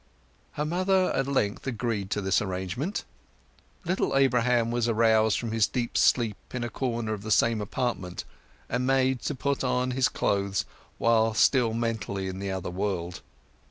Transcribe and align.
Her 0.53 0.65
mother 0.65 1.11
at 1.13 1.27
length 1.27 1.67
agreed 1.67 2.09
to 2.09 2.21
this 2.21 2.41
arrangement. 2.41 3.03
Little 3.85 4.17
Abraham 4.17 4.71
was 4.71 4.89
aroused 4.89 5.37
from 5.39 5.51
his 5.51 5.67
deep 5.67 5.95
sleep 5.95 6.37
in 6.55 6.63
a 6.63 6.71
corner 6.71 7.13
of 7.13 7.21
the 7.21 7.29
same 7.29 7.61
apartment, 7.61 8.23
and 8.67 8.87
made 8.87 9.21
to 9.21 9.35
put 9.35 9.63
on 9.63 9.91
his 9.91 10.09
clothes 10.09 10.65
while 10.97 11.35
still 11.35 11.75
mentally 11.75 12.27
in 12.27 12.39
the 12.39 12.49
other 12.49 12.71
world. 12.71 13.21